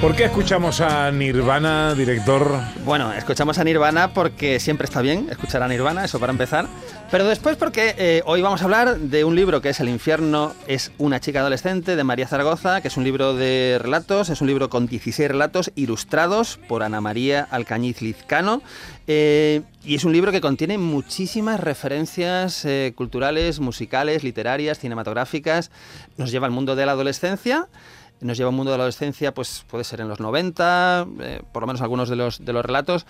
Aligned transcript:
¿Por 0.00 0.14
qué 0.14 0.26
escuchamos 0.26 0.80
a 0.80 1.10
Nirvana, 1.10 1.92
director? 1.92 2.60
Bueno, 2.84 3.12
escuchamos 3.12 3.58
a 3.58 3.64
Nirvana 3.64 4.14
porque 4.14 4.60
siempre 4.60 4.84
está 4.84 5.02
bien 5.02 5.26
escuchar 5.28 5.60
a 5.64 5.66
Nirvana, 5.66 6.04
eso 6.04 6.20
para 6.20 6.30
empezar. 6.30 6.68
Pero 7.10 7.26
después 7.26 7.56
porque 7.56 7.96
eh, 7.98 8.22
hoy 8.24 8.40
vamos 8.40 8.60
a 8.60 8.64
hablar 8.66 8.96
de 8.96 9.24
un 9.24 9.34
libro 9.34 9.60
que 9.60 9.70
es 9.70 9.80
El 9.80 9.88
infierno 9.88 10.54
es 10.68 10.92
una 10.98 11.18
chica 11.18 11.40
adolescente 11.40 11.96
de 11.96 12.04
María 12.04 12.28
Zaragoza, 12.28 12.80
que 12.80 12.86
es 12.86 12.96
un 12.96 13.02
libro 13.02 13.34
de 13.34 13.78
relatos, 13.80 14.28
es 14.28 14.40
un 14.40 14.46
libro 14.46 14.70
con 14.70 14.86
16 14.86 15.28
relatos 15.28 15.72
ilustrados 15.74 16.60
por 16.68 16.84
Ana 16.84 17.00
María 17.00 17.48
Alcañiz 17.50 18.00
Lizcano. 18.00 18.62
Eh, 19.08 19.62
y 19.84 19.96
es 19.96 20.04
un 20.04 20.12
libro 20.12 20.30
que 20.30 20.40
contiene 20.40 20.78
muchísimas 20.78 21.58
referencias 21.58 22.64
eh, 22.64 22.92
culturales, 22.94 23.58
musicales, 23.58 24.22
literarias, 24.22 24.78
cinematográficas. 24.78 25.72
Nos 26.18 26.30
lleva 26.30 26.46
al 26.46 26.52
mundo 26.52 26.76
de 26.76 26.86
la 26.86 26.92
adolescencia 26.92 27.66
nos 28.20 28.36
lleva 28.36 28.48
a 28.48 28.50
un 28.50 28.56
mundo 28.56 28.72
de 28.72 28.78
la 28.78 28.84
adolescencia, 28.84 29.32
pues 29.32 29.64
puede 29.68 29.84
ser 29.84 30.00
en 30.00 30.08
los 30.08 30.20
90, 30.20 31.06
eh, 31.20 31.42
por 31.52 31.62
lo 31.62 31.66
menos 31.66 31.82
algunos 31.82 32.08
de 32.08 32.16
los, 32.16 32.44
de 32.44 32.52
los 32.52 32.64
relatos, 32.64 33.06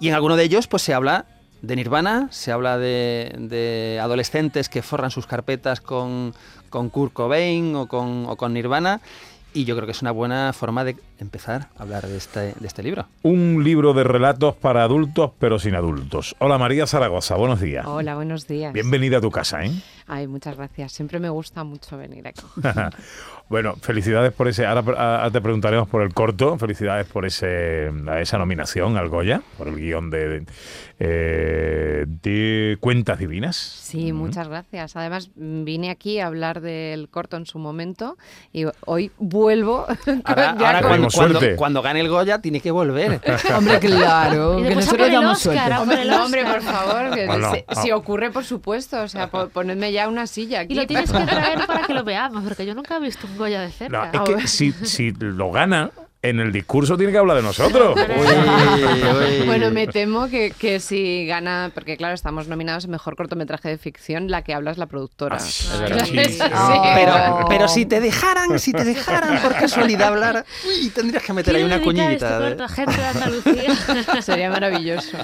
y 0.00 0.08
en 0.08 0.14
alguno 0.14 0.36
de 0.36 0.44
ellos 0.44 0.66
pues 0.66 0.82
se 0.82 0.94
habla 0.94 1.26
de 1.62 1.76
Nirvana, 1.76 2.28
se 2.30 2.52
habla 2.52 2.78
de, 2.78 3.34
de 3.38 3.98
adolescentes 4.00 4.68
que 4.68 4.82
forran 4.82 5.10
sus 5.10 5.26
carpetas 5.26 5.80
con, 5.80 6.34
con 6.70 6.88
Kurt 6.88 7.12
Cobain 7.12 7.74
o 7.74 7.88
con, 7.88 8.26
o 8.28 8.36
con 8.36 8.52
Nirvana, 8.52 9.00
y 9.54 9.64
yo 9.64 9.74
creo 9.74 9.86
que 9.86 9.92
es 9.92 10.02
una 10.02 10.12
buena 10.12 10.52
forma 10.52 10.84
de 10.84 10.96
empezar 11.18 11.68
a 11.76 11.82
hablar 11.82 12.06
de 12.06 12.16
este, 12.16 12.54
de 12.58 12.66
este 12.66 12.82
libro. 12.82 13.06
Un 13.22 13.62
libro 13.64 13.92
de 13.92 14.04
relatos 14.04 14.54
para 14.56 14.82
adultos, 14.82 15.32
pero 15.38 15.58
sin 15.58 15.74
adultos. 15.74 16.36
Hola 16.38 16.58
María 16.58 16.86
Zaragoza, 16.86 17.36
buenos 17.36 17.60
días. 17.60 17.86
Hola, 17.86 18.14
buenos 18.14 18.46
días. 18.46 18.72
Bienvenida 18.72 19.18
a 19.18 19.20
tu 19.20 19.30
casa, 19.30 19.64
¿eh? 19.64 19.72
Ay, 20.10 20.26
muchas 20.26 20.56
gracias. 20.56 20.92
Siempre 20.92 21.20
me 21.20 21.28
gusta 21.28 21.64
mucho 21.64 21.98
venir 21.98 22.26
aquí. 22.26 22.42
bueno, 23.50 23.76
felicidades 23.76 24.32
por 24.32 24.48
ese. 24.48 24.64
Ahora, 24.64 24.80
ahora, 24.80 25.30
te 25.30 25.42
preguntaremos 25.42 25.86
por 25.86 26.00
el 26.00 26.14
corto. 26.14 26.56
Felicidades 26.56 27.06
por 27.06 27.26
ese, 27.26 27.92
esa 28.18 28.38
nominación 28.38 28.96
al 28.96 29.10
Goya, 29.10 29.42
por 29.58 29.68
el 29.68 29.76
guion 29.76 30.08
de, 30.08 30.46
eh, 30.98 32.06
de 32.06 32.78
Cuentas 32.80 33.18
Divinas. 33.18 33.56
Sí, 33.56 34.14
muchas 34.14 34.48
gracias. 34.48 34.96
Además, 34.96 35.30
vine 35.36 35.90
aquí 35.90 36.20
a 36.20 36.26
hablar 36.26 36.62
del 36.62 37.10
corto 37.10 37.36
en 37.36 37.44
su 37.44 37.58
momento 37.58 38.16
y 38.50 38.64
hoy 38.86 39.12
vuelvo. 39.18 39.86
Ahora, 40.24 40.50
ahora 40.52 40.82
cuando, 40.82 41.07
cuando, 41.14 41.40
cuando, 41.56 41.82
gane 41.82 42.00
el 42.00 42.08
Goya, 42.08 42.40
tiene 42.40 42.60
que 42.60 42.70
volver. 42.70 43.20
hombre, 43.56 43.78
claro. 43.78 44.56
que 44.62 44.74
nosotros 44.74 45.12
damos 45.12 45.38
suerte. 45.38 45.74
Hombre, 45.74 46.04
no, 46.04 46.24
hombre, 46.24 46.44
por 46.44 46.62
favor. 46.62 47.14
Que 47.14 47.26
bueno, 47.26 47.52
si, 47.52 47.82
si, 47.82 47.92
ocurre, 47.92 48.30
por 48.30 48.44
supuesto. 48.44 49.02
O 49.02 49.08
sea, 49.08 49.28
ponedme 49.28 49.92
ya 49.92 50.08
una 50.08 50.26
silla 50.26 50.60
aquí. 50.60 50.74
Y 50.74 50.76
lo 50.76 50.86
tienes 50.86 51.10
que 51.12 51.18
traer 51.18 51.66
para 51.66 51.86
que 51.86 51.94
lo 51.94 52.04
veamos, 52.04 52.44
porque 52.44 52.66
yo 52.66 52.74
nunca 52.74 52.96
he 52.96 53.00
visto 53.00 53.26
un 53.26 53.36
Goya 53.36 53.60
de 53.60 53.70
cerca. 53.70 54.10
No, 54.12 54.24
es 54.24 54.30
que 54.30 54.48
si, 54.48 54.72
si 54.72 55.12
lo 55.12 55.50
gana, 55.50 55.90
en 56.20 56.40
el 56.40 56.50
discurso 56.50 56.96
tiene 56.96 57.12
que 57.12 57.18
hablar 57.18 57.36
de 57.36 57.42
nosotros. 57.44 57.94
bueno, 59.46 59.70
me 59.70 59.86
temo 59.86 60.28
que, 60.28 60.50
que, 60.50 60.80
si 60.80 61.26
gana, 61.26 61.70
porque 61.72 61.96
claro, 61.96 62.14
estamos 62.14 62.48
nominados 62.48 62.86
en 62.86 62.90
mejor 62.90 63.14
cortometraje 63.14 63.68
de 63.68 63.78
ficción, 63.78 64.28
la 64.28 64.42
que 64.42 64.52
habla 64.52 64.72
es 64.72 64.78
la 64.78 64.86
productora. 64.86 65.36
Ah, 65.36 65.40
sí, 65.40 65.64
sí, 65.64 66.38
pero, 66.94 67.46
pero, 67.48 67.68
si 67.68 67.86
te 67.86 68.00
dejaran, 68.00 68.58
si 68.58 68.72
te 68.72 68.84
dejaran 68.84 69.40
por 69.42 69.54
casualidad 69.54 70.08
hablar, 70.08 70.44
uy, 70.66 70.90
tendrías 70.90 71.22
que 71.22 71.32
meter 71.32 71.54
ahí 71.54 71.62
una 71.62 71.80
cuñita. 71.80 72.48
Este 72.48 72.68
gente 72.68 72.96
de 72.96 73.04
Andalucía. 73.04 74.22
Sería 74.22 74.50
maravilloso. 74.50 75.16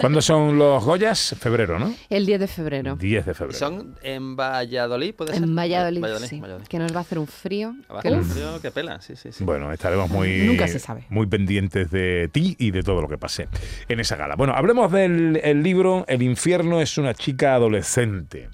¿Cuándo 0.00 0.20
son 0.20 0.58
los 0.58 0.84
Goyas? 0.84 1.36
Febrero, 1.38 1.78
¿no? 1.78 1.94
El 2.08 2.26
10 2.26 2.40
de 2.40 2.46
febrero. 2.48 2.96
10 2.96 3.26
de 3.26 3.34
febrero. 3.34 3.58
¿Son 3.58 3.96
en 4.02 4.36
Valladolid, 4.36 5.14
puede 5.14 5.34
ser? 5.34 5.42
En 5.42 5.54
Valladolid, 5.54 6.00
Valladolid, 6.00 6.28
sí. 6.28 6.40
Valladolid. 6.40 6.66
Que 6.66 6.78
nos 6.78 6.92
va 6.92 6.98
a 6.98 7.02
hacer 7.02 7.18
un 7.18 7.26
frío. 7.26 7.74
Va 7.90 7.96
a 7.96 7.98
hacer 8.00 8.14
un 8.14 8.24
frío 8.24 8.60
que 8.60 8.70
pela, 8.70 9.00
sí, 9.00 9.14
sí, 9.16 9.30
sí. 9.32 9.44
Bueno, 9.44 9.72
estaremos 9.72 10.10
muy 10.10 10.39
Nunca 10.46 10.68
se 10.68 10.78
sabe. 10.78 11.04
Muy 11.08 11.26
pendientes 11.26 11.90
de 11.90 12.28
ti 12.32 12.56
y 12.58 12.70
de 12.70 12.82
todo 12.82 13.00
lo 13.00 13.08
que 13.08 13.18
pase 13.18 13.48
en 13.88 14.00
esa 14.00 14.16
gala. 14.16 14.36
Bueno, 14.36 14.54
hablemos 14.54 14.90
del 14.92 15.40
el 15.42 15.62
libro 15.62 16.04
El 16.08 16.22
infierno 16.22 16.80
es 16.80 16.98
una 16.98 17.14
chica 17.14 17.54
adolescente. 17.54 18.48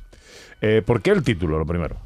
Eh, 0.60 0.82
¿Por 0.84 1.02
qué 1.02 1.10
el 1.10 1.22
título, 1.22 1.58
lo 1.58 1.66
primero? 1.66 1.96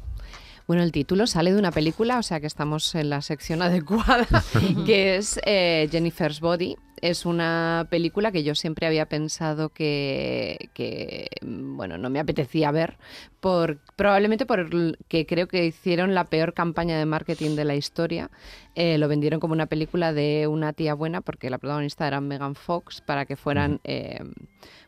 Bueno, 0.67 0.83
el 0.83 0.91
título 0.91 1.27
sale 1.27 1.51
de 1.51 1.59
una 1.59 1.71
película, 1.71 2.17
o 2.17 2.23
sea 2.23 2.39
que 2.39 2.47
estamos 2.47 2.95
en 2.95 3.09
la 3.09 3.21
sección 3.21 3.61
adecuada, 3.61 4.25
que 4.85 5.17
es 5.17 5.39
eh, 5.45 5.89
Jennifer's 5.91 6.39
Body. 6.39 6.77
Es 7.01 7.25
una 7.25 7.87
película 7.89 8.31
que 8.31 8.43
yo 8.43 8.53
siempre 8.53 8.85
había 8.85 9.07
pensado 9.07 9.69
que, 9.69 10.69
que 10.75 11.27
bueno, 11.41 11.97
no 11.97 12.11
me 12.11 12.19
apetecía 12.19 12.71
ver, 12.71 12.97
por, 13.39 13.79
probablemente 13.95 14.45
porque 14.45 15.25
creo 15.25 15.47
que 15.47 15.65
hicieron 15.65 16.13
la 16.13 16.25
peor 16.25 16.53
campaña 16.53 16.99
de 16.99 17.05
marketing 17.05 17.55
de 17.55 17.65
la 17.65 17.75
historia. 17.75 18.29
Eh, 18.75 18.97
lo 18.97 19.07
vendieron 19.07 19.39
como 19.39 19.53
una 19.53 19.65
película 19.65 20.13
de 20.13 20.47
una 20.47 20.73
tía 20.73 20.93
buena, 20.93 21.21
porque 21.21 21.49
la 21.49 21.57
protagonista 21.57 22.07
era 22.07 22.21
Megan 22.21 22.55
Fox, 22.55 23.01
para 23.01 23.25
que 23.25 23.35
fueran... 23.35 23.79
Eh, 23.83 24.19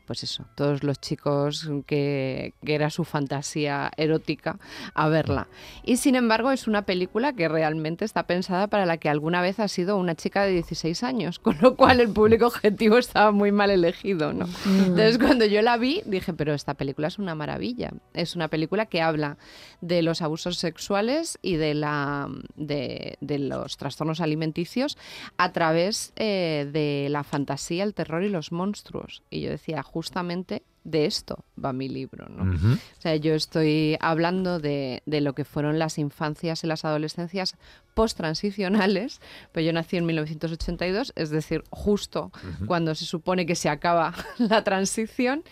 pues 0.06 0.24
eso, 0.24 0.46
todos 0.56 0.84
los 0.84 1.00
chicos 1.00 1.70
que, 1.86 2.54
que, 2.66 2.76
era 2.76 2.90
su 2.90 3.04
fantasía 3.04 3.92
erótica 3.96 4.60
a 4.94 5.08
verla. 5.08 5.48
Y 5.84 5.98
sin 5.98 6.16
embargo 6.16 6.52
es 6.52 6.68
una 6.68 6.84
película 6.84 7.34
que 7.34 7.48
realmente 7.48 8.04
está 8.04 8.24
pensada 8.24 8.68
para 8.68 8.86
la 8.86 8.98
que 8.98 9.10
alguna 9.10 9.42
vez 9.42 9.60
ha 9.60 9.68
sido 9.68 9.98
una 9.98 10.16
chica 10.16 10.44
de 10.44 10.52
16 10.52 11.04
años, 11.04 11.40
con 11.40 11.58
lo 11.62 11.76
cual 11.76 12.00
el 12.00 12.10
público 12.10 12.48
objetivo 12.48 12.98
estaba 12.98 13.32
muy 13.32 13.52
mal 13.52 13.72
elegido, 13.72 14.34
¿no? 14.34 14.48
Entonces 14.66 15.18
cuando 15.18 15.46
yo 15.46 15.62
la 15.62 15.78
vi 15.78 16.02
dije, 16.06 16.34
pero 16.34 16.54
esta 16.54 16.74
película 16.74 17.08
es 17.08 17.18
una 17.18 17.36
maravilla. 17.36 17.92
Es 18.14 18.36
una 18.36 18.50
película 18.50 18.86
que 18.86 19.02
habla 19.02 19.38
de 19.82 20.02
los 20.02 20.22
abusos 20.22 20.58
sexuales 20.58 21.40
y 21.42 21.56
de, 21.56 21.74
la, 21.74 22.30
de, 22.56 23.18
de 23.22 23.40
los 23.40 23.72
trastornos 23.78 24.22
alimenticios 24.22 24.97
a 25.38 25.51
través 25.51 26.13
eh, 26.16 26.69
de 26.72 27.07
la 27.09 27.23
fantasía, 27.23 27.84
el 27.84 27.94
terror 27.94 28.23
y 28.23 28.29
los 28.29 28.51
monstruos. 28.51 29.23
Y 29.29 29.41
yo 29.41 29.50
decía, 29.50 29.84
justamente 29.84 30.63
de 30.84 31.06
esto 31.06 31.45
va 31.63 31.73
mi 31.73 31.88
libro. 31.88 32.28
¿no? 32.29 32.44
Uh 32.44 32.56
-huh. 32.56 32.75
O 32.75 33.01
sea, 33.01 33.16
yo 33.16 33.34
estoy 33.35 33.97
hablando 34.00 34.59
de, 34.59 35.01
de, 35.06 35.22
lo 35.22 35.34
que 35.34 35.45
fueron 35.45 35.79
las 35.79 35.97
infancias 35.97 36.63
y 36.63 36.67
las 36.67 36.84
adolescencias 36.84 37.56
post-transicionales, 37.94 39.22
pero 39.52 39.66
yo 39.66 39.74
nací 39.74 39.98
en 39.98 40.06
1982, 40.06 41.14
es 41.16 41.30
decir, 41.30 41.64
justo 41.70 42.31
uh 42.34 42.48
-huh. 42.48 42.66
cuando 42.66 42.96
se 42.96 43.06
supone 43.06 43.46
que 43.46 43.56
se 43.56 43.70
acaba 43.70 44.14
la 44.38 44.64
transición, 44.64 45.44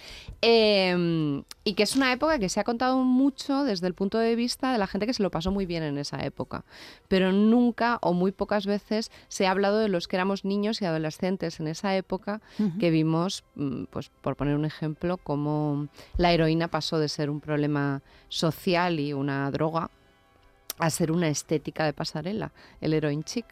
eh, 0.42 1.44
y 1.64 1.74
que 1.74 1.84
es 1.84 1.96
una 1.96 2.12
época 2.12 2.40
que 2.40 2.50
se 2.50 2.60
ha 2.60 2.64
contado 2.64 2.98
mucho 3.04 3.64
desde 3.64 3.88
el 3.88 3.94
punto 3.94 4.18
de 4.18 4.36
vista 4.36 4.72
de 4.72 4.80
la 4.80 4.88
gente 4.88 5.06
que 5.06 5.14
se 5.14 5.22
lo 5.22 5.30
pasó 5.30 5.52
muy 5.52 5.66
bien 5.66 5.84
en 5.84 5.98
esa 5.98 6.24
época, 6.26 6.66
pero 7.08 7.32
nunca 7.32 8.00
o 8.02 8.14
muy 8.14 8.32
pocas 8.32 8.66
veces 8.66 9.12
se 9.28 9.46
ha 9.46 9.52
hablado 9.52 9.78
de 9.80 9.88
los 9.88 10.08
que 10.08 10.16
éramos 10.16 10.44
niños 10.44 10.82
y 10.82 10.86
adolescentes 10.86 11.60
en 11.60 11.68
esa 11.68 11.96
época 11.96 12.42
uh 12.58 12.64
-huh. 12.64 12.80
que 12.80 12.90
vimos, 12.90 13.44
pues 13.92 14.10
por 14.22 14.36
poner 14.36 14.56
un 14.56 14.66
ejemplo, 14.66 15.18
cómo 15.18 15.88
la 16.18 16.34
heroína 16.34 16.68
pasó 16.68 16.98
de 16.98 17.10
ser 17.10 17.30
un 17.30 17.42
problema 17.42 18.02
social 18.30 19.00
y 19.00 19.14
una 19.14 19.50
droga 19.52 19.92
a 20.82 20.90
ser 20.90 21.12
una 21.12 21.30
estética 21.30 21.86
de 21.86 21.94
pasarela, 21.94 22.52
el 22.82 22.94
heroin 22.94 23.24
chic, 23.24 23.46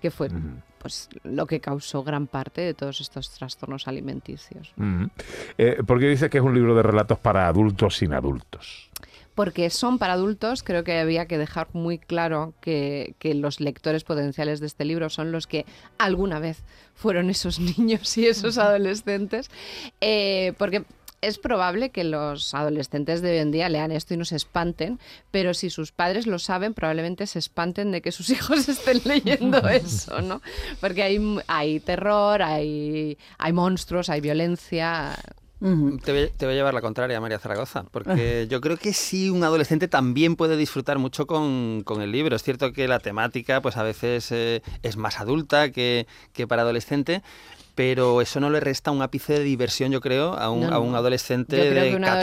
que 0.00 0.10
fue 0.10 0.28
uh 0.28 0.32
-huh. 0.32 0.62
pues, 0.78 1.08
lo 1.24 1.46
que 1.46 1.60
causó 1.60 2.04
gran 2.04 2.26
parte 2.26 2.60
de 2.60 2.74
todos 2.74 3.00
estos 3.00 3.30
trastornos 3.30 3.88
alimenticios. 3.88 4.72
Uh 4.76 4.82
-huh. 4.82 5.10
eh, 5.58 5.82
¿Por 5.84 5.98
qué 5.98 6.08
dice 6.08 6.30
que 6.30 6.38
es 6.38 6.44
un 6.44 6.54
libro 6.54 6.74
de 6.74 6.82
relatos 6.82 7.18
para 7.18 7.48
adultos 7.48 7.96
sin 7.96 8.12
adultos? 8.12 8.88
porque 9.34 9.70
son 9.70 10.00
para 10.00 10.14
adultos, 10.14 10.64
creo 10.64 10.82
que 10.82 10.98
había 10.98 11.26
que 11.26 11.38
dejar 11.38 11.68
muy 11.72 11.96
claro 11.98 12.54
que, 12.60 13.14
que, 13.20 13.34
los 13.34 13.60
lectores 13.60 14.02
potenciales 14.02 14.58
de 14.58 14.66
este 14.66 14.84
libro 14.84 15.10
son 15.10 15.30
los 15.30 15.46
que 15.46 15.64
alguna 15.96 16.40
vez 16.40 16.64
fueron 16.96 17.30
esos 17.30 17.60
niños 17.78 18.18
y 18.18 18.26
esos 18.26 18.58
adolescentes, 18.58 19.48
eh, 20.00 20.54
porque 20.58 20.82
es 21.20 21.38
probable 21.38 21.90
que 21.90 22.04
los 22.04 22.54
adolescentes 22.54 23.22
de 23.22 23.32
hoy 23.32 23.38
en 23.38 23.50
día 23.50 23.68
lean 23.68 23.92
esto 23.92 24.14
y 24.14 24.16
no 24.16 24.24
se 24.24 24.36
espanten, 24.36 24.98
pero 25.30 25.54
si 25.54 25.70
sus 25.70 25.92
padres 25.92 26.26
lo 26.26 26.38
saben, 26.38 26.74
probablemente 26.74 27.26
se 27.26 27.38
espanten 27.38 27.90
de 27.90 28.02
que 28.02 28.12
sus 28.12 28.30
hijos 28.30 28.68
estén 28.68 29.00
leyendo 29.04 29.58
eso, 29.68 30.20
¿no? 30.22 30.40
Porque 30.80 31.02
hay, 31.02 31.38
hay 31.46 31.80
terror, 31.80 32.42
hay, 32.42 33.18
hay 33.38 33.52
monstruos, 33.52 34.08
hay 34.08 34.20
violencia. 34.20 35.16
-huh. 35.60 36.02
te, 36.02 36.12
voy, 36.12 36.30
te, 36.36 36.46
voy, 36.46 36.54
a 36.54 36.56
llevar 36.56 36.74
la 36.74 36.80
contraria, 36.80 37.20
María 37.20 37.38
Zaragoza, 37.38 37.84
porque 37.90 38.46
yo 38.50 38.60
creo 38.60 38.76
que 38.76 38.92
sí, 38.92 39.30
un 39.30 39.44
adolescente 39.44 39.88
también 39.88 40.36
puede 40.36 40.56
disfrutar 40.56 40.98
mucho 40.98 41.26
con, 41.26 41.82
con 41.84 42.02
el 42.02 42.12
libro. 42.12 42.36
Es 42.36 42.42
cierto 42.42 42.72
que 42.72 42.88
la 42.88 43.00
temática, 43.00 43.60
pues 43.60 43.76
a 43.76 43.82
veces 43.82 44.30
eh, 44.32 44.62
es 44.82 44.96
más 44.96 45.20
adulta 45.20 45.70
que, 45.70 46.06
que 46.32 46.46
para 46.46 46.62
adolescente, 46.62 47.22
pero 47.78 48.20
eso 48.20 48.40
no 48.40 48.50
le 48.50 48.58
resta 48.58 48.90
un 48.90 49.02
ápice 49.02 49.34
de 49.34 49.44
diversión, 49.44 49.92
yo 49.92 50.00
creo, 50.00 50.32
a 50.34 50.50
un, 50.50 50.62
No, 50.62 50.74
a 50.74 50.80
un 50.80 50.96
adolescente 50.96 51.54
de 51.54 51.94
un 51.94 52.02
14, 52.02 52.18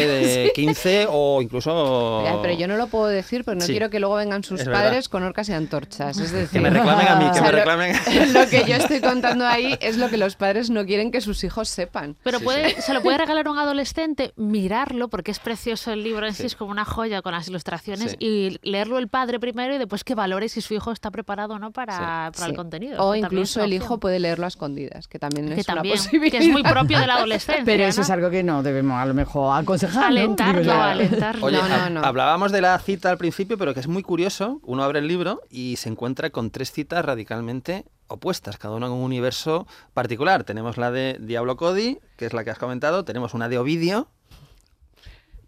adolescente- 0.00 0.42
de 0.42 0.52
15 0.56 1.06
o 1.08 1.40
incluso... 1.42 2.24
Pero 2.42 2.54
yo 2.54 2.66
no 2.66 2.76
lo 2.76 2.88
puedo 2.88 3.06
decir 3.06 3.44
porque 3.44 3.60
no 3.60 3.64
Sí. 3.66 3.70
quiero 3.72 3.88
que 3.88 4.00
luego 4.00 4.16
vengan 4.16 4.42
sus 4.42 4.58
Es 4.62 4.66
verdad. 4.66 4.82
padres 4.82 5.08
con 5.08 5.22
orcas 5.22 5.48
y 5.48 5.52
antorchas. 5.52 6.18
Es 6.18 6.32
decir, 6.32 6.48
Que 6.48 6.58
me 6.60 6.70
reclamen 6.70 7.06
a 7.06 7.14
mí, 7.20 7.24
que 7.26 7.30
o 7.30 7.34
sea, 7.34 7.42
me 7.44 7.50
lo- 7.52 7.56
reclamen. 7.58 7.96
Lo 8.32 8.48
que 8.48 8.64
yo 8.66 8.74
estoy 8.74 9.00
contando 9.00 9.46
ahí 9.46 9.78
es 9.80 9.96
lo 9.96 10.08
que 10.08 10.16
los 10.16 10.34
padres 10.34 10.70
no 10.70 10.84
quieren 10.84 11.12
que 11.12 11.20
sus 11.20 11.44
hijos 11.44 11.68
sepan. 11.68 12.16
Pero 12.24 12.40
Sí, 12.40 12.44
puede, 12.44 12.82
se 12.82 12.92
lo 12.92 13.00
puede 13.00 13.18
regalar 13.24 13.46
a 13.46 13.50
un 13.52 13.58
adolescente, 13.58 14.32
mirarlo, 14.34 15.06
porque 15.08 15.30
es 15.30 15.38
precioso 15.38 15.92
el 15.92 16.02
libro 16.02 16.26
en 16.26 16.34
sí, 16.34 16.40
Sí. 16.40 16.46
es 16.46 16.56
como 16.56 16.72
una 16.72 16.84
joya 16.84 17.22
con 17.22 17.30
las 17.32 17.46
ilustraciones, 17.46 18.10
Sí. 18.12 18.16
y 18.18 18.58
leerlo 18.68 18.98
el 18.98 19.06
padre 19.06 19.38
primero 19.38 19.72
y 19.72 19.78
después 19.78 20.02
que 20.02 20.16
valore 20.16 20.48
si 20.48 20.60
su 20.60 20.74
hijo 20.74 20.90
está 20.90 21.12
preparado 21.12 21.54
o 21.54 21.58
no 21.60 21.70
para, 21.70 21.96
para 21.96 22.32
Sí. 22.34 22.50
el 22.50 22.56
contenido. 22.56 23.04
O 23.04 23.14
incluso 23.14 23.62
el 23.62 23.72
hijo 23.72 23.98
puede 24.00 24.18
leerlo 24.18 24.46
a 24.46 24.48
escondidas, 24.48 24.95
que 25.08 25.18
también 25.18 25.48
que 25.48 25.60
es 25.60 25.66
también, 25.66 25.94
una 25.94 26.02
posibilidad. 26.02 26.38
que 26.38 26.44
es 26.46 26.52
muy 26.52 26.62
propio 26.62 26.98
de 26.98 27.06
la 27.06 27.14
adolescencia. 27.18 27.64
Pero 27.64 27.84
eso 27.84 28.00
¿no? 28.00 28.04
es 28.04 28.10
algo 28.10 28.30
que 28.30 28.42
no 28.42 28.62
debemos 28.62 28.98
a 29.00 29.06
lo 29.06 29.14
mejor 29.14 29.56
aconsejar. 29.58 30.04
Alentarlo, 30.04 30.72
alentarlo. 30.72 31.44
Oye, 31.46 31.58
No, 31.58 31.68
no, 31.68 31.74
hab- 31.74 31.90
no. 31.90 32.00
hablábamos 32.04 32.52
de 32.52 32.60
la 32.62 32.78
cita 32.78 33.10
al 33.10 33.18
principio, 33.18 33.58
pero 33.58 33.74
que 33.74 33.80
es 33.80 33.88
muy 33.88 34.02
curioso. 34.02 34.60
Uno 34.64 34.82
abre 34.82 34.98
el 35.00 35.08
libro 35.08 35.42
y 35.50 35.76
se 35.76 35.88
encuentra 35.88 36.30
con 36.30 36.50
tres 36.50 36.72
citas 36.72 37.04
radicalmente 37.04 37.84
opuestas, 38.08 38.56
cada 38.56 38.74
una 38.76 38.86
con 38.86 38.96
un 38.98 39.04
universo 39.04 39.66
particular. 39.92 40.44
Tenemos 40.44 40.76
la 40.78 40.90
de 40.90 41.18
Diablo 41.20 41.56
Cody, 41.56 41.98
que 42.16 42.26
es 42.26 42.32
la 42.32 42.44
que 42.44 42.50
has 42.50 42.58
comentado, 42.58 43.04
tenemos 43.04 43.34
una 43.34 43.48
de 43.48 43.58
Ovidio, 43.58 44.08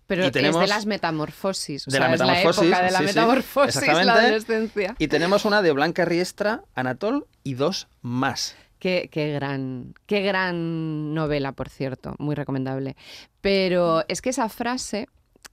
Pero 0.07 0.23
Y 0.25 0.27
es 0.29 0.33
tenemos- 0.33 0.63
de 0.63 0.69
las 0.69 0.87
metamorfosis. 0.87 1.87
O 1.87 1.91
de 1.91 1.99
sea, 1.99 2.09
la 2.09 2.15
es 2.15 2.21
metamorfosis, 2.21 2.63
la 2.71 2.77
época 2.79 2.87
de 2.87 2.91
la 2.93 2.99
sí, 2.99 3.05
sí, 3.05 3.09
metamorfosis, 3.15 3.75
la 3.75 3.81
exactamente. 3.83 4.21
adolescencia. 4.27 4.97
y 4.99 5.09
tenemos 5.09 5.45
una 5.45 5.61
de 5.61 5.71
Blanca 5.73 6.05
Riestra, 6.07 6.63
Anatol 6.75 7.27
y 7.45 7.55
dos 7.55 7.89
más. 8.01 8.57
Qué, 8.79 9.09
qué 9.11 9.33
gran, 9.33 9.95
qué 10.07 10.23
gran 10.23 11.15
novela, 11.15 11.53
por 11.53 11.69
cierto, 11.69 12.15
muy 12.19 12.35
recomendable. 12.35 12.97
Pero 13.41 14.05
es 14.09 14.23
que 14.23 14.31
esa 14.31 14.49
frase 14.49 15.09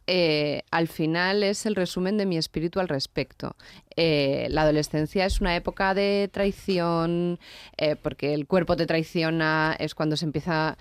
eh, 0.07 0.61
al 0.69 0.87
final 0.87 1.41
es 1.43 1.65
el 1.65 1.75
resumen 1.75 2.17
de 2.17 2.25
mi 2.25 2.37
espíritu 2.37 2.79
al 2.79 2.87
respecto. 2.87 3.55
Eh, 3.95 4.47
la 4.51 4.61
adolescencia 4.61 5.25
es 5.25 5.41
una 5.41 5.55
época 5.55 5.93
de 5.93 6.29
traición, 6.31 7.39
eh, 7.77 7.95
porque 7.95 8.33
el 8.33 8.45
cuerpo 8.45 8.75
te 8.75 8.85
traiciona, 8.85 9.75
es 9.79 9.95
cuando 9.95 10.15
se 10.15 10.25
empieza, 10.25 10.77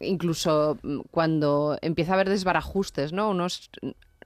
incluso 0.00 0.78
mm, 0.82 1.00
cuando 1.10 1.78
empieza 1.80 2.12
a 2.12 2.14
haber 2.14 2.28
desbarajustes, 2.28 3.12
¿no? 3.12 3.30
Unos 3.30 3.70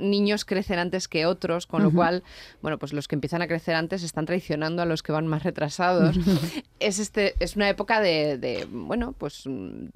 niños 0.01 0.45
crecen 0.45 0.79
antes 0.79 1.07
que 1.09 1.27
otros, 1.27 1.67
con 1.67 1.83
lo 1.83 1.91
cual, 1.93 2.23
bueno, 2.63 2.79
pues 2.79 2.93
los 2.93 3.07
que 3.09 3.15
empiezan 3.15 3.43
a 3.43 3.47
crecer 3.47 3.75
antes 3.75 4.03
están 4.03 4.27
traicionando 4.27 4.83
a 4.83 4.87
los 4.87 5.03
que 5.03 5.13
van 5.13 5.27
más 5.27 5.43
retrasados. 5.43 6.17
es, 6.81 6.99
este, 6.99 7.35
es 7.41 7.57
una 7.57 7.69
época 7.69 8.01
de, 8.01 8.39
de, 8.39 8.67
bueno, 8.71 9.13
pues 9.17 9.43
mm, 9.47 9.87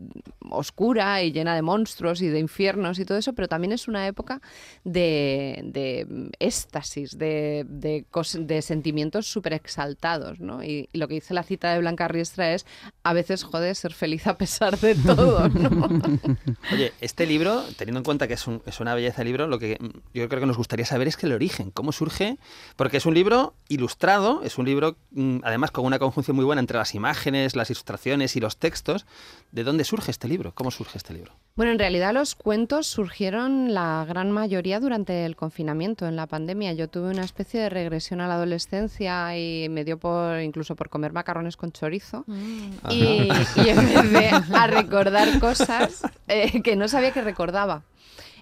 oscura 0.50 1.22
y 1.22 1.32
llena 1.32 1.54
de 1.54 1.62
monstruos 1.62 2.20
y 2.22 2.28
de 2.28 2.38
infiernos 2.38 2.98
y 2.98 3.04
todo 3.04 3.18
eso, 3.18 3.32
pero 3.32 3.48
también 3.48 3.72
es 3.72 3.88
una 3.88 4.06
época 4.06 4.40
de, 4.84 5.60
de 5.64 6.06
mm, 6.08 6.26
éxtasis, 6.38 7.18
de, 7.18 7.64
de, 7.68 8.04
de 8.40 8.62
sentimientos 8.62 9.26
súper 9.26 9.54
exaltados, 9.54 10.40
¿no? 10.40 10.62
Y, 10.62 10.88
y 10.92 10.98
lo 10.98 11.08
que 11.08 11.14
dice 11.14 11.34
la 11.34 11.42
cita 11.42 11.72
de 11.72 11.78
Blanca 11.80 12.08
Riestra 12.08 12.52
es, 12.54 12.66
a 13.02 13.12
veces, 13.12 13.42
joder, 13.44 13.74
ser 13.74 13.92
feliz 13.92 14.26
a 14.26 14.36
pesar 14.36 14.78
de 14.78 14.94
todo, 14.94 15.48
¿no? 15.48 15.88
Oye, 16.72 16.92
este 17.00 17.26
libro, 17.26 17.62
teniendo 17.76 18.00
en 18.00 18.04
cuenta 18.04 18.28
que 18.28 18.34
es, 18.34 18.46
un- 18.46 18.62
es 18.66 18.80
una 18.80 18.94
belleza 18.94 19.18
de 19.18 19.24
libro, 19.24 19.46
lo 19.46 19.58
que 19.58 19.78
yo 20.12 20.28
creo 20.28 20.40
que 20.40 20.46
nos 20.46 20.56
gustaría 20.56 20.86
saber 20.86 21.08
es 21.08 21.16
que 21.16 21.26
el 21.26 21.32
origen, 21.32 21.70
cómo 21.70 21.92
surge, 21.92 22.38
porque 22.76 22.96
es 22.96 23.06
un 23.06 23.14
libro 23.14 23.54
ilustrado, 23.68 24.42
es 24.42 24.58
un 24.58 24.64
libro 24.64 24.96
mm, 25.12 25.38
además 25.42 25.70
con 25.70 25.84
una 25.84 25.98
conjunción 25.98 26.36
muy 26.36 26.44
buena 26.44 26.60
entre 26.60 26.78
las 26.78 26.94
imágenes, 26.94 27.56
las 27.56 27.70
ilustraciones 27.70 28.36
y 28.36 28.40
los 28.40 28.56
textos. 28.56 29.06
¿De 29.52 29.64
dónde 29.64 29.84
surge 29.84 30.10
este 30.10 30.28
libro? 30.28 30.52
¿Cómo 30.54 30.70
surge 30.70 30.98
este 30.98 31.14
libro? 31.14 31.32
Bueno, 31.56 31.72
en 31.72 31.78
realidad 31.78 32.12
los 32.12 32.34
cuentos 32.34 32.86
surgieron 32.86 33.74
la 33.74 34.04
gran 34.08 34.32
mayoría 34.32 34.80
durante 34.80 35.24
el 35.24 35.36
confinamiento, 35.36 36.06
en 36.06 36.16
la 36.16 36.26
pandemia. 36.26 36.72
Yo 36.72 36.88
tuve 36.88 37.10
una 37.10 37.24
especie 37.24 37.60
de 37.60 37.68
regresión 37.68 38.20
a 38.20 38.26
la 38.26 38.34
adolescencia 38.34 39.38
y 39.38 39.68
me 39.68 39.84
dio 39.84 39.98
por 39.98 40.40
incluso 40.40 40.74
por 40.74 40.88
comer 40.88 41.12
macarrones 41.12 41.56
con 41.56 41.70
chorizo. 41.70 42.24
Mm. 42.26 42.90
Y, 42.90 43.28
y 43.56 43.68
empecé 43.68 44.30
a 44.52 44.66
recordar 44.66 45.38
cosas 45.38 46.02
eh, 46.28 46.62
que 46.62 46.74
no 46.76 46.88
sabía 46.88 47.12
que 47.12 47.22
recordaba. 47.22 47.84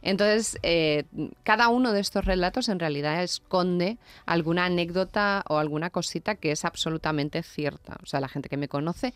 Entonces, 0.03 0.59
eh, 0.63 1.05
cada 1.45 1.69
uno 1.69 1.93
de 1.93 2.01
estos 2.01 2.25
relatos 2.25 2.69
en 2.69 2.79
realidad 2.79 3.23
esconde 3.23 3.99
alguna 4.27 4.67
anécdota 4.67 5.45
o 5.49 5.59
alguna 5.59 5.91
cosita 5.91 6.35
que 6.35 6.51
es 6.51 6.65
absolutamente 6.65 7.43
cierta. 7.43 7.97
O 8.03 8.07
sea, 8.07 8.21
la 8.21 8.29
gente 8.29 8.49
que 8.49 8.57
me 8.57 8.69
conoce 8.69 9.15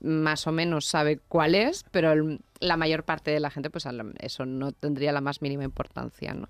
más 0.00 0.46
o 0.46 0.52
menos 0.52 0.86
sabe 0.86 1.20
cuál 1.28 1.54
es, 1.54 1.84
pero 1.90 2.38
la 2.60 2.76
mayor 2.76 3.04
parte 3.04 3.30
de 3.30 3.40
la 3.40 3.50
gente, 3.50 3.70
pues 3.70 3.86
eso 4.18 4.46
no 4.46 4.72
tendría 4.72 5.12
la 5.12 5.20
más 5.20 5.42
mínima 5.42 5.64
importancia, 5.64 6.34
¿no? 6.34 6.48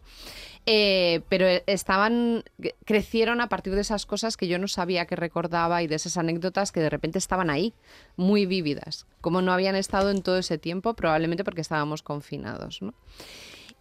Eh, 0.64 1.22
pero 1.28 1.46
estaban, 1.66 2.44
crecieron 2.84 3.40
a 3.40 3.48
partir 3.48 3.74
de 3.74 3.80
esas 3.80 4.06
cosas 4.06 4.36
que 4.36 4.48
yo 4.48 4.58
no 4.58 4.68
sabía 4.68 5.06
que 5.06 5.16
recordaba 5.16 5.82
y 5.82 5.86
de 5.86 5.96
esas 5.96 6.16
anécdotas 6.16 6.72
que 6.72 6.80
de 6.80 6.90
repente 6.90 7.18
estaban 7.18 7.50
ahí, 7.50 7.74
muy 8.16 8.46
vívidas. 8.46 9.06
Como 9.20 9.42
no 9.42 9.52
habían 9.52 9.76
estado 9.76 10.10
en 10.10 10.22
todo 10.22 10.38
ese 10.38 10.58
tiempo, 10.58 10.94
probablemente 10.94 11.44
porque 11.44 11.60
estábamos 11.60 12.02
confinados, 12.02 12.82
¿no? 12.82 12.94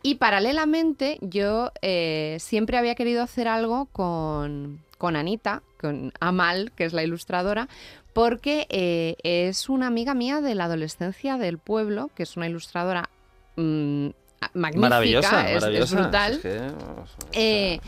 Y 0.05 0.15
paralelamente 0.15 1.17
yo 1.21 1.71
eh, 1.81 2.37
siempre 2.39 2.77
había 2.77 2.93
querido 2.93 3.23
hacer 3.23 3.47
algo 3.47 3.87
con, 3.87 4.79
con 4.99 5.15
Anita, 5.15 5.63
con 5.81 6.13
Amal, 6.19 6.71
que 6.75 6.85
es 6.85 6.93
la 6.93 7.01
ilustradora, 7.01 7.67
porque 8.13 8.67
eh, 8.69 9.15
es 9.23 9.67
una 9.67 9.87
amiga 9.87 10.13
mía 10.13 10.41
de 10.41 10.53
la 10.53 10.65
adolescencia 10.65 11.39
del 11.39 11.57
pueblo, 11.57 12.11
que 12.13 12.21
es 12.21 12.37
una 12.37 12.45
ilustradora 12.45 13.09
mm, 13.55 14.09
magnífica, 14.53 14.89
maravillosa, 14.89 15.49
es, 15.49 15.55
es 15.55 15.61
maravillosa. 15.61 15.99
brutal. 15.99 16.31
Es 16.33 16.39
que, 16.39 16.59
o 16.59 17.07
sea, 17.07 17.29
Eh, 17.33 17.79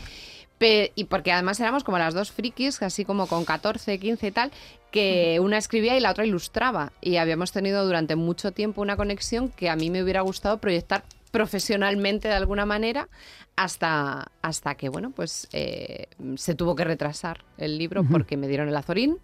y 0.96 1.04
porque 1.04 1.30
además 1.30 1.60
éramos 1.60 1.84
como 1.84 1.98
las 1.98 2.14
dos 2.14 2.32
frikis, 2.32 2.82
así 2.82 3.04
como 3.04 3.28
con 3.28 3.44
14, 3.44 3.96
15 4.00 4.26
y 4.26 4.30
tal, 4.32 4.50
que 4.90 5.38
una 5.40 5.56
escribía 5.56 5.96
y 5.96 6.00
la 6.00 6.10
otra 6.10 6.26
ilustraba. 6.26 6.90
Y 7.00 7.18
habíamos 7.18 7.52
tenido 7.52 7.86
durante 7.86 8.16
mucho 8.16 8.50
tiempo 8.50 8.82
una 8.82 8.96
conexión 8.96 9.50
que 9.50 9.70
a 9.70 9.76
mí 9.76 9.88
me 9.88 10.02
hubiera 10.02 10.22
gustado 10.22 10.58
proyectar 10.58 11.04
profesionalmente 11.28 12.28
de 12.28 12.34
alguna 12.34 12.66
manera 12.66 13.08
hasta, 13.56 14.30
hasta 14.42 14.74
que, 14.76 14.88
bueno, 14.88 15.10
pues 15.10 15.48
eh, 15.52 16.06
se 16.36 16.54
tuvo 16.54 16.76
que 16.76 16.84
retrasar 16.84 17.44
el 17.56 17.76
libro 17.78 18.04
porque 18.04 18.36
me 18.36 18.46
dieron 18.48 18.68
el 18.68 18.76
azorín. 18.76 19.18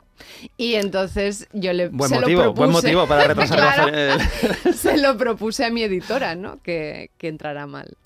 Y 0.57 0.75
entonces 0.75 1.49
yo 1.53 1.73
le 1.73 1.89
Buen 1.89 2.09
se 2.09 2.15
lo 2.17 2.21
motivo, 2.23 2.43
buen 2.53 2.55
propuse. 2.71 2.87
motivo 2.89 3.07
para 3.07 3.25
retrasar 3.29 3.59
Claro. 3.59 3.89
la- 3.91 4.15
el- 4.65 4.75
se 4.75 4.97
lo 4.99 5.17
propuse 5.17 5.65
a 5.65 5.71
mi 5.71 5.83
editora, 5.83 6.35
¿no? 6.35 6.61
Que, 6.63 7.11
que 7.19 7.29
entrara 7.29 7.67
mal. 7.67 7.97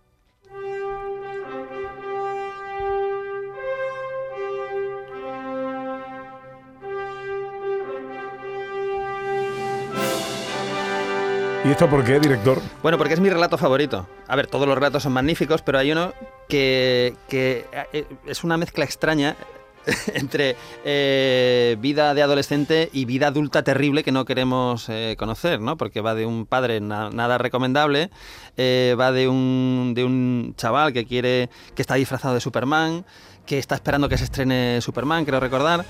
¿Y 11.69 11.73
esto 11.73 11.87
por 11.91 12.03
qué, 12.03 12.19
director? 12.19 12.63
Bueno, 12.83 12.97
porque 12.97 13.13
es 13.13 13.21
mi 13.21 13.29
relato 13.29 13.59
favorito. 13.59 14.07
A 14.27 14.37
ver, 14.37 14.47
todos 14.47 14.67
los 14.67 14.75
relatos 14.75 15.03
son 15.03 15.13
magníficos, 15.13 15.61
pero 15.61 15.79
hay 15.79 15.93
uno 15.93 16.15
que, 16.49 17.15
eh, 17.31 18.07
es 18.27 18.43
una 18.43 18.57
mezcla 18.57 18.87
extraña 18.87 19.37
entre 20.15 20.57
eh, 20.87 21.77
vida 21.79 22.15
de 22.15 22.23
adolescente 22.23 22.89
y 22.95 23.05
vida 23.05 23.27
adulta 23.27 23.63
terrible 23.65 24.03
que 24.03 24.13
no 24.13 24.25
queremos 24.25 24.89
eh, 24.89 25.15
conocer, 25.19 25.61
¿no? 25.61 25.77
Porque 25.77 26.01
va 26.01 26.15
de 26.15 26.25
un 26.25 26.47
padre 26.47 26.81
na- 26.81 27.11
nada 27.11 27.37
recomendable, 27.37 28.11
va 28.59 29.13
de 29.13 29.29
un, 29.29 29.93
de 29.95 30.05
un 30.05 30.55
chaval 30.57 30.95
que 30.95 31.05
quiere, 31.05 31.51
que 31.75 31.83
está 31.83 31.97
disfrazado 31.97 32.33
de 32.33 32.41
Superman, 32.41 33.05
que 33.45 33.59
está 33.59 33.75
esperando 33.75 34.09
que 34.09 34.17
se 34.17 34.25
estrene 34.25 34.81
Superman, 34.81 35.27
creo 35.27 35.39
recordar. 35.39 35.85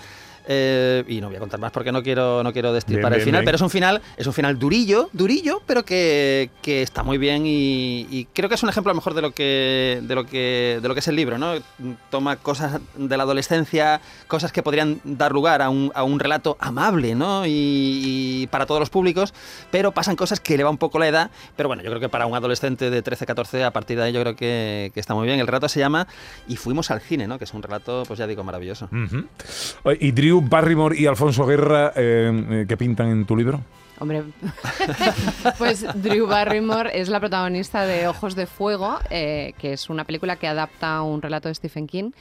Eh, 0.51 1.05
y 1.07 1.21
no 1.21 1.29
voy 1.29 1.37
a 1.37 1.41
contar 1.41 1.61
más 1.61 1.71
porque 1.71 1.93
no 1.93 2.03
quiero, 2.03 2.43
no 2.43 2.53
quiero 2.55 2.73
destripar 2.73 3.11
Bien, 3.11 3.13
el 3.13 3.19
bien, 3.19 3.25
final, 3.27 3.41
bien. 3.43 3.45
pero 3.45 3.57
es 3.57 3.63
un 3.63 3.69
final, 3.71 4.01
es 4.17 4.27
un 4.27 4.33
final 4.33 4.59
durillo, 4.59 5.11
durillo, 5.13 5.61
pero 5.67 5.85
que, 5.85 6.51
que 6.63 6.81
está 6.83 7.03
muy 7.03 7.19
bien 7.19 7.45
y, 7.47 8.07
y 8.11 8.25
creo 8.33 8.49
que 8.49 8.55
es 8.55 8.63
un 8.63 8.71
ejemplo 8.71 8.91
a 8.91 8.95
lo 8.95 8.97
mejor 8.97 9.13
de 9.15 9.21
lo 9.23 9.31
que 9.33 10.01
de 10.03 10.15
lo 10.15 10.25
que 10.25 10.79
de 10.81 10.89
lo 10.89 10.95
que 10.95 11.01
es 11.01 11.09
el 11.09 11.17
libro, 11.17 11.37
¿no? 11.39 11.53
Toma 12.11 12.37
cosas 12.37 12.81
de 12.97 13.17
la 13.17 13.25
adolescencia, 13.25 14.01
cosas 14.27 14.51
que 14.51 14.63
podrían 14.63 15.01
dar 15.05 15.33
lugar 15.33 15.61
a 15.61 15.69
un, 15.69 15.93
a 15.95 16.03
un 16.03 16.19
relato 16.19 16.57
amable, 16.61 17.15
¿no? 17.15 17.45
Y, 17.47 17.51
y 17.53 18.47
para 18.47 18.65
todos 18.65 18.81
los 18.81 18.89
públicos, 18.91 19.35
pero 19.71 19.93
pasan 19.93 20.17
cosas 20.17 20.41
que 20.41 20.57
le 20.57 20.65
va 20.65 20.71
un 20.71 20.79
poco 20.79 20.99
la 20.99 21.09
edad, 21.09 21.31
pero 21.57 21.69
bueno, 21.69 21.83
yo 21.83 21.91
creo 21.91 22.01
que 22.01 22.09
para 22.09 22.25
un 22.27 22.35
adolescente 22.35 22.89
de 22.91 23.03
13, 23.03 23.27
14 23.27 23.65
a 23.65 23.71
partir 23.71 23.99
de 23.99 24.05
ahí 24.05 24.13
yo 24.13 24.23
creo 24.23 24.35
que, 24.35 24.91
que 24.95 25.01
está 25.01 25.15
muy 25.15 25.27
bien. 25.27 25.39
El 25.41 25.47
relato 25.47 25.69
se 25.69 25.79
llama 25.79 26.07
Y 26.47 26.57
fuimos 26.57 26.91
al 26.91 27.01
cine, 27.03 27.27
¿no? 27.27 27.39
Que 27.39 27.45
es 27.45 27.53
un 27.53 27.63
relato, 27.63 28.05
pues 28.07 28.19
ya 28.19 28.27
digo, 28.27 28.43
maravilloso. 28.45 28.89
¿Y 30.01 30.11
Drew 30.13 30.38
Barrymore 30.41 30.99
y 30.99 31.07
Alfonso 31.07 31.47
Guerra 31.47 31.93
eh, 31.97 32.47
eh, 32.51 32.67
qué 32.69 32.77
pintan 32.77 33.09
en 33.09 33.25
tu 33.25 33.37
libro? 33.37 33.63
Hombre, 34.01 34.23
pues 35.59 35.85
Drew 35.95 36.27
Barrymore 36.27 36.91
es 36.95 37.09
la 37.09 37.19
protagonista 37.19 37.85
de 37.85 38.07
Ojos 38.07 38.37
de 38.37 38.47
Fuego, 38.47 38.99
eh, 39.11 39.55
que 39.59 39.73
es 39.73 39.91
una 39.91 40.05
película 40.05 40.37
que 40.37 40.47
adapta 40.47 41.03
un 41.03 41.21
relato 41.21 41.49
de 41.49 41.55
Stephen 41.55 41.89
King, 41.89 42.13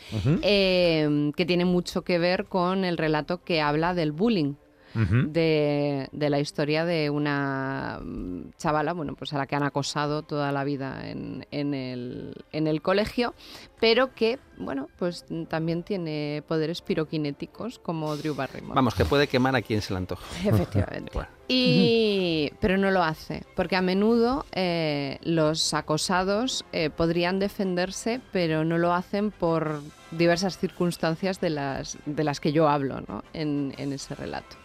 eh, 0.41 1.31
que 1.35 1.45
tiene 1.45 1.65
mucho 1.65 2.01
que 2.01 2.17
ver 2.17 2.45
con 2.45 2.83
el 2.83 2.97
relato 2.97 3.43
que 3.43 3.61
habla 3.61 3.93
del 3.93 4.11
bullying. 4.11 4.55
De, 4.93 6.07
de 6.11 6.29
la 6.29 6.39
historia 6.39 6.83
de 6.83 7.09
una 7.09 7.99
mm, 8.01 8.51
chavala, 8.57 8.93
bueno, 8.93 9.15
pues 9.15 9.31
a 9.33 9.37
la 9.37 9.45
que 9.45 9.55
han 9.55 9.63
acosado 9.63 10.23
toda 10.23 10.51
la 10.51 10.63
vida 10.63 11.07
en, 11.09 11.45
en 11.51 11.73
el, 11.73 12.33
en 12.51 12.67
el 12.67 12.81
colegio, 12.81 13.35
pero 13.79 14.13
que, 14.15 14.39
bueno, 14.57 14.89
pues 14.97 15.25
también 15.49 15.83
tiene 15.83 16.43
poderes 16.47 16.81
piroquinéticos 16.81 17.79
como 17.79 18.15
Drew 18.17 18.33
Barrymore. 18.33 18.73
Vamos, 18.75 18.95
que 18.95 19.05
puede 19.05 19.27
quemar 19.27 19.55
a 19.55 19.61
quien 19.61 19.81
se 19.81 19.93
le 19.93 19.97
antoje. 19.97 20.23
Efectivamente. 20.49 21.11
Bueno. 21.13 21.29
Y, 21.47 22.51
pero 22.59 22.77
no 22.77 22.91
lo 22.91 23.03
hace, 23.03 23.43
porque 23.55 23.75
a 23.75 23.81
menudo 23.81 24.45
eh, 24.51 25.19
los 25.23 25.73
acosados 25.73 26.65
eh, 26.71 26.89
podrían 26.89 27.39
defenderse, 27.39 28.19
pero 28.31 28.65
no 28.65 28.77
lo 28.77 28.93
hacen 28.93 29.31
por 29.31 29.81
diversas 30.11 30.57
circunstancias 30.57 31.39
de 31.39 31.49
las, 31.49 31.97
de 32.05 32.23
las 32.23 32.39
que 32.39 32.51
yo 32.51 32.67
hablo 32.67 33.01
¿no? 33.07 33.23
en, 33.33 33.73
en 33.77 33.93
ese 33.93 34.15
relato. 34.15 34.55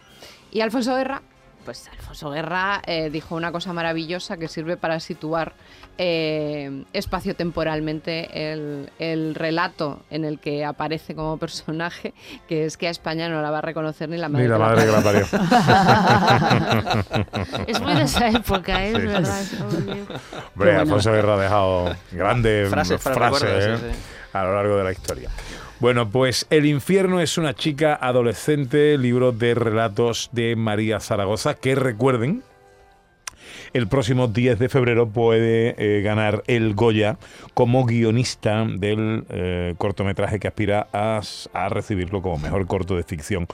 Y 0.53 0.61
Alfonso 0.61 0.95
Guerra, 0.95 1.23
pues 1.65 1.89
Alfonso 1.89 2.31
Guerra 2.31 2.83
eh, 2.87 3.09
dijo 3.11 3.35
una 3.35 3.51
cosa 3.53 3.73
maravillosa 3.73 4.37
que 4.37 4.49
sirve 4.49 4.77
para 4.77 5.01
situar 5.01 5.55
eh, 5.97 6.85
espacio-temporalmente 6.93 8.53
el, 8.53 8.91
el 8.99 9.35
relato 9.35 10.03
en 10.11 10.27
el 10.27 10.41
que 10.41 10.65
aparece 10.67 11.15
como 11.15 11.39
personaje, 11.39 12.13
que 12.49 12.67
es 12.67 12.77
que 12.77 12.89
a 12.89 12.91
España 12.91 13.31
no 13.31 13.41
la 13.41 13.51
va 13.51 13.59
a 13.59 13.63
reconocer 13.63 14.11
ni 14.11 14.19
la 14.19 14.29
madre. 14.29 14.45
Ni 14.45 14.51
la 14.51 14.59
madre 14.59 14.85
que 14.85 14.93
la 14.93 15.01
parió. 15.01 15.27
Es 17.67 17.81
muy 17.81 17.95
de 17.95 18.03
esa 18.03 18.29
época, 18.29 18.85
¿eh? 18.85 18.91
Sí, 18.91 18.97
es 18.97 19.05
verdad. 19.07 19.43
Hombre, 19.63 20.07
bueno. 20.55 20.81
Alfonso 20.81 21.13
Guerra 21.13 21.35
ha 21.35 21.39
dejado 21.39 21.97
grandes 22.11 22.69
Frases 22.69 23.01
frases, 23.01 23.81
a 24.33 24.45
lo 24.45 24.55
largo 24.55 24.77
de 24.77 24.85
la 24.85 24.93
historia. 24.93 25.31
Bueno, 25.81 26.09
pues 26.11 26.47
El 26.49 26.67
infierno 26.67 27.21
es 27.21 27.39
una 27.39 27.55
chica 27.55 27.99
adolescente, 28.01 28.97
libro 28.99 29.33
de 29.33 29.55
relatos 29.55 30.31
de 30.33 30.55
María 30.55 31.01
Zaragoza, 31.01 31.55
que 31.55 31.75
recuerden, 31.75 32.45
el 33.73 33.89
próximo 33.89 34.29
10 34.29 34.59
de 34.59 34.69
febrero 34.69 35.09
puede 35.09 35.75
eh, 35.79 36.03
ganar 36.03 36.45
el 36.47 36.75
Goya 36.75 37.17
como 37.55 37.85
guionista 37.85 38.65
del 38.65 39.25
eh, 39.31 39.75
cortometraje 39.79 40.39
que 40.39 40.49
aspira 40.49 40.89
a, 40.93 41.21
a 41.53 41.69
recibirlo 41.69 42.23
como 42.23 42.39
mejor 42.39 42.67
corto 42.67 42.97
de 42.97 43.03
ficción. 43.03 43.47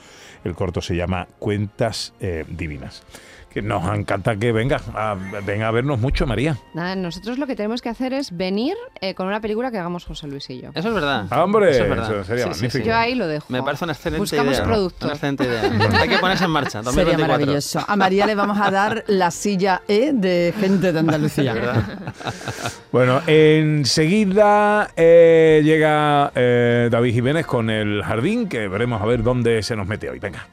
El 0.43 0.55
corto 0.55 0.81
se 0.81 0.95
llama 0.95 1.27
Cuentas 1.39 2.13
eh, 2.19 2.45
Divinas. 2.47 3.03
Que 3.49 3.61
nos 3.63 3.83
encanta 3.97 4.35
que 4.35 4.51
venga 4.51 4.79
a, 4.93 5.15
venga 5.43 5.67
a 5.67 5.71
vernos 5.71 5.99
mucho, 5.99 6.27
María. 6.27 6.55
Nada, 6.75 6.95
nosotros 6.95 7.39
lo 7.39 7.47
que 7.47 7.55
tenemos 7.55 7.81
que 7.81 7.89
hacer 7.89 8.13
es 8.13 8.35
venir 8.37 8.75
eh, 9.01 9.15
con 9.15 9.25
una 9.27 9.41
película 9.41 9.71
que 9.71 9.79
hagamos 9.79 10.05
José 10.05 10.27
Luis 10.27 10.47
y 10.51 10.61
yo. 10.61 10.69
Eso 10.75 10.89
es 10.89 10.93
verdad. 10.93 11.25
Ah, 11.31 11.43
hombre, 11.43 11.71
Eso 11.71 11.83
es 11.83 11.89
verdad. 11.89 12.11
eso 12.11 12.23
sería 12.25 12.43
Sí, 12.45 12.49
sí, 12.53 12.55
sí. 12.59 12.63
magnífico. 12.65 12.85
Yo 12.85 12.95
ahí 12.95 13.15
lo 13.15 13.27
dejo. 13.27 13.45
Me 13.49 13.63
parece 13.63 13.83
una 13.85 13.93
excelente 13.93 14.19
Buscamos 14.21 14.53
idea. 14.53 14.63
productor. 14.63 15.05
Una 15.07 15.13
excelente 15.13 15.43
idea. 15.45 15.61
Hay 16.01 16.09
que 16.09 16.17
ponerse 16.19 16.43
en 16.45 16.51
marcha. 16.51 16.69
Sería 16.83 16.83
2024. 16.83 17.27
maravilloso. 17.27 17.85
A 17.87 17.95
María 17.95 18.25
le 18.27 18.35
vamos 18.35 18.59
a 18.61 18.69
dar 18.69 19.03
la 19.07 19.31
silla 19.31 19.81
E 19.87 20.11
de 20.13 20.53
gente 20.59 20.91
de 20.93 20.99
Andalucía. 20.99 21.55
Bueno, 22.91 23.21
enseguida 23.27 24.89
eh, 24.97 25.61
llega 25.63 26.31
eh, 26.35 26.89
David 26.91 27.13
Jiménez 27.13 27.45
con 27.45 27.69
el 27.69 28.01
jardín, 28.03 28.47
que 28.49 28.67
veremos 28.67 28.99
a 29.01 29.05
ver 29.05 29.21
dónde 29.21 29.61
se 29.63 29.75
nos 29.75 29.85
mete 29.87 30.09
hoy. 30.09 30.17
Venga. 30.19 30.47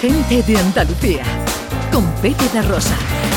Gente 0.00 0.42
de 0.42 0.56
Andalucía. 0.58 1.22
Con 1.98 2.06
Pepe 2.22 2.62
Rosa. 2.62 3.27